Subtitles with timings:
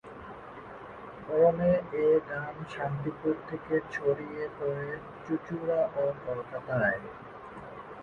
[1.25, 1.71] ক্রমে
[1.99, 4.89] এ গান শান্তিপুর থেকে ছড়িয়ে পড়ে
[5.25, 6.99] চুঁচুড়া ও কলকাতায়।